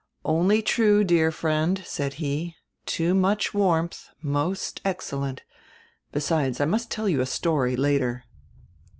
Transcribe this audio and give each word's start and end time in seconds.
"Only 0.25 0.63
too 0.63 0.63
true, 0.65 1.03
dear 1.03 1.31
friend," 1.31 1.83
said 1.85 2.13
he. 2.15 2.55
"Too 2.87 3.13
much 3.13 3.53
warmth— 3.53 4.09
most 4.39 4.81
excellent— 4.83 5.43
Besides, 6.11 6.59
I 6.59 6.65
must 6.65 6.89
tell 6.89 7.07
you 7.07 7.21
a 7.21 7.27
story, 7.27 7.75
later." 7.75 8.23